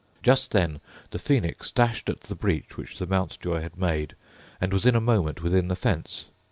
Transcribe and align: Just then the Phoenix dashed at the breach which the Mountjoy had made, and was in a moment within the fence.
Just 0.23 0.49
then 0.49 0.81
the 1.11 1.19
Phoenix 1.19 1.69
dashed 1.69 2.09
at 2.09 2.21
the 2.21 2.33
breach 2.33 2.75
which 2.75 2.97
the 2.97 3.05
Mountjoy 3.05 3.61
had 3.61 3.77
made, 3.77 4.15
and 4.59 4.73
was 4.73 4.87
in 4.87 4.95
a 4.95 4.99
moment 4.99 5.43
within 5.43 5.67
the 5.67 5.75
fence. 5.75 6.31